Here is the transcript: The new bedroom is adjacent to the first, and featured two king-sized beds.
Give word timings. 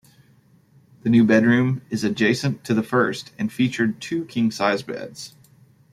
The 1.03 1.11
new 1.11 1.23
bedroom 1.23 1.83
is 1.91 2.03
adjacent 2.03 2.63
to 2.63 2.73
the 2.73 2.81
first, 2.81 3.31
and 3.37 3.53
featured 3.53 4.01
two 4.01 4.25
king-sized 4.25 4.87
beds. 4.87 5.35